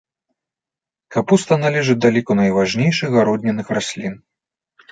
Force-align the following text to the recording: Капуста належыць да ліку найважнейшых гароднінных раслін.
Капуста 1.15 1.53
належыць 1.65 1.97
да 2.07 2.11
ліку 2.17 2.31
найважнейшых 2.41 3.09
гароднінных 3.21 3.67
раслін. 3.79 4.13